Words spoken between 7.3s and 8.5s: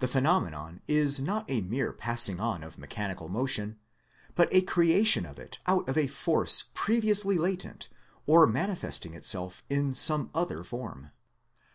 latent or